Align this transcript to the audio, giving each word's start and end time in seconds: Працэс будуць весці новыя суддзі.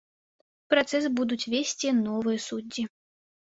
Працэс 0.75 1.03
будуць 1.19 1.39
весці 1.57 1.95
новыя 2.03 2.43
суддзі. 2.51 2.91